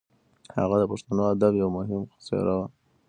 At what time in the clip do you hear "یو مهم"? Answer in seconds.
1.61-2.01